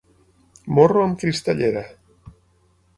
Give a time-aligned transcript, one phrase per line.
[0.77, 1.87] Morro amb cristallera.